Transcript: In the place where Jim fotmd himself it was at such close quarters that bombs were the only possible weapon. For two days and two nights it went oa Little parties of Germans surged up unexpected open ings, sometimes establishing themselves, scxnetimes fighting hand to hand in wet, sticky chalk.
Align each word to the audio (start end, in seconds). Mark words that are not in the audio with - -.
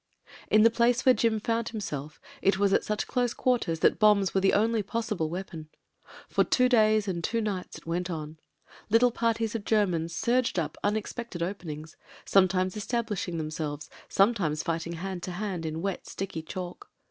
In 0.49 0.63
the 0.63 0.71
place 0.71 1.05
where 1.05 1.13
Jim 1.13 1.39
fotmd 1.39 1.69
himself 1.69 2.19
it 2.41 2.57
was 2.57 2.73
at 2.73 2.83
such 2.83 3.05
close 3.05 3.35
quarters 3.35 3.81
that 3.81 3.99
bombs 3.99 4.33
were 4.33 4.41
the 4.41 4.53
only 4.53 4.81
possible 4.81 5.29
weapon. 5.29 5.69
For 6.27 6.43
two 6.43 6.67
days 6.67 7.07
and 7.07 7.23
two 7.23 7.39
nights 7.39 7.77
it 7.77 7.85
went 7.85 8.09
oa 8.09 8.33
Little 8.89 9.11
parties 9.11 9.53
of 9.53 9.63
Germans 9.63 10.15
surged 10.15 10.57
up 10.57 10.75
unexpected 10.83 11.43
open 11.43 11.69
ings, 11.69 11.97
sometimes 12.25 12.75
establishing 12.75 13.37
themselves, 13.37 13.91
scxnetimes 14.09 14.63
fighting 14.63 14.93
hand 14.93 15.21
to 15.21 15.33
hand 15.33 15.67
in 15.67 15.83
wet, 15.83 16.07
sticky 16.07 16.41
chalk. 16.41 16.89